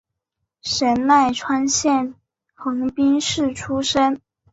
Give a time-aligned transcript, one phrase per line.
[0.63, 2.15] 神奈川县
[2.55, 4.19] 横滨市出身。